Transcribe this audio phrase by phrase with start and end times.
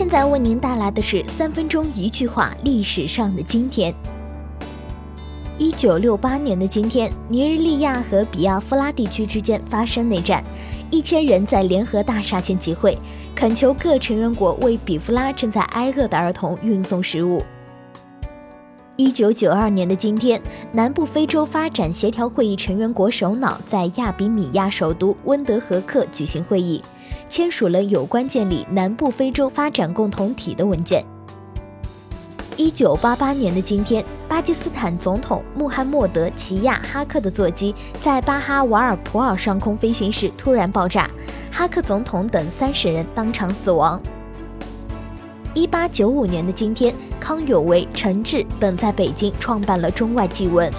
[0.00, 3.94] 现在为您带来的是三分钟一句话：历史上的今天。
[5.58, 10.42] 一九六八年的今天，尼日利亚和比亚夫拉地区之间发生内战，
[10.90, 12.96] 一千人在联合大厦前集会，
[13.34, 17.44] 恳求各成员国为比夫拉正在挨饿的儿童运送食物。
[19.00, 20.38] 一九九二年的今天，
[20.72, 26.84] 南部非洲发展协调会议成员国首脑在亚比米亚首都温德和克举行会议，
[27.26, 31.02] 签署了有关建立南部非洲发展共同体的文件。
[32.58, 41.08] 一九八八年的今天，巴基斯坦总统穆罕默德·齐亚哈克的座机在巴哈瓦尔普尔上空飞行时突然爆炸，
[41.50, 43.98] 哈克总统等三十人当场死亡。
[45.52, 50.70] 一八九五年的今天，康有为、陈志等在北京创办了《中外纪文》，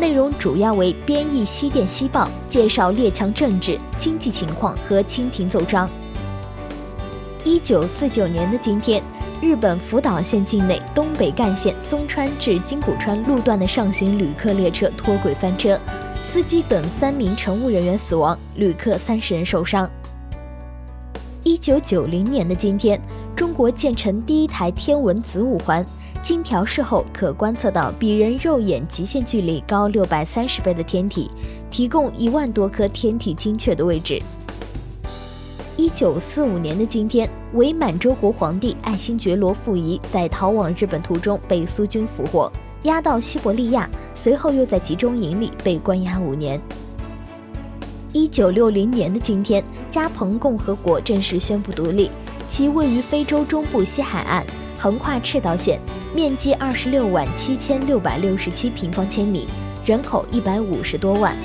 [0.00, 5.88] 内容主要为编译《西电西报》，介绍列强政治、经济情况和清廷奏章。
[7.44, 9.02] 一九四九年的今天。
[9.42, 15.78] 日本福岛县境内东北干线松川至金谷川路段的上行旅客列车脱轨翻车，
[16.24, 19.88] 司机等三名乘务人员死亡，旅客三十人受伤。
[21.46, 23.00] 一九九零年的今天，
[23.36, 25.86] 中国建成第一台天文子午环，
[26.20, 31.30] 经调试后可观测到比人肉眼极限距离高六百三十倍的天体，
[31.70, 34.20] 提供一万多颗天体精确的位置。
[35.76, 42.50] 一九四五年的今天，伪满洲国皇帝爱新觉罗溥仪在逃往日本途中被苏军俘获，
[42.82, 46.60] 押到西伯利亚，随后又在集中营里被关押五年。
[48.18, 52.10] 一九六零年的今天，加蓬共和国正式宣布独立，
[52.48, 54.42] 其位于非洲中部西海岸，
[54.78, 55.78] 横跨赤道线，
[56.14, 59.46] 面积二十六万七千六百六十七平方千米，
[59.84, 61.36] 人口一百五十多万。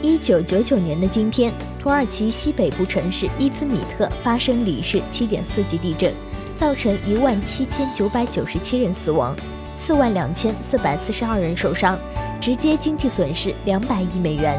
[0.00, 1.52] 一九九九年的今天。
[1.78, 6.10] 土耳其西北部城市伊兹米特发生里氏七点四级地震，
[6.56, 9.36] 造成一万七千九百九十七人死亡，
[9.76, 11.98] 四万两千四百四十二人受伤，
[12.40, 14.58] 直接经济损失两百亿美元。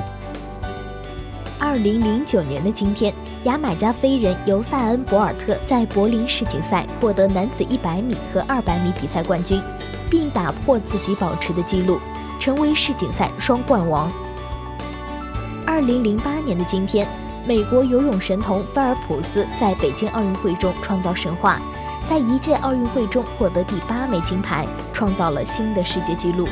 [1.61, 9.61] 二零零九年的今天，牙买加飞人尤塞恩·博尔特在柏林世锦赛获得男子一百米和二百米比赛冠军，
[10.09, 11.99] 并打破自己保持的纪录，
[12.39, 14.09] 成为世锦赛双冠王。
[15.67, 17.05] 二零零八年的今天，
[17.45, 21.61] 美国游泳神童菲尔普斯在北京奥运会中创造神话，
[22.09, 26.47] 在一届奥运会中获得第八枚金牌，创造了新的世界纪录。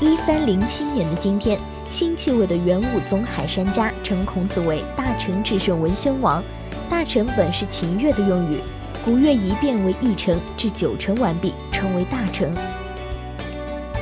[0.00, 1.60] 一三零七年的今天，
[1.92, 6.42] 辛弃卫的元武宗海山家称孔子为大成至圣文宣王。
[6.88, 8.62] 大成本是秦乐的用语，
[9.04, 12.50] 古乐一变为一成，至九成完毕，称为大成。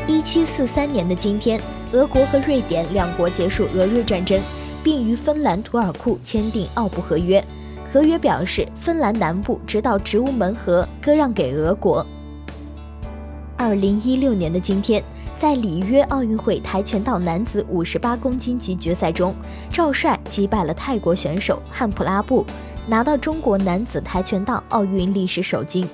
[0.06, 1.60] 一七四三年的今天。
[1.92, 4.40] 俄国和瑞典两国结束俄日战争，
[4.84, 7.44] 并与芬兰、图尔库签订奥布合约。
[7.92, 12.06] 合约表示，芬兰南部直到植物门河割让给俄国。
[13.56, 15.02] 二零一六年的今天，
[15.40, 19.34] 在里约奥运会跆拳道男子五十八公斤级决赛中，
[19.72, 22.44] 赵帅击败了泰国选手汉普拉布，
[22.86, 25.88] 拿到中国男子跆拳道奥运历史首金。